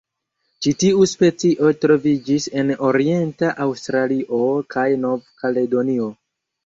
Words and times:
Ĉi 0.65 0.71
tiu 0.83 1.03
specio 1.11 1.73
troviĝis 1.83 2.47
en 2.61 2.71
orienta 2.89 3.53
Aŭstralio 3.67 4.43
kaj 4.77 4.87
Nov-Kaledonio. 5.07 6.09